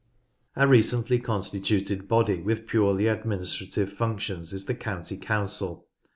[0.55, 5.85] A recently constituted body with purely administrative functions is the County Council.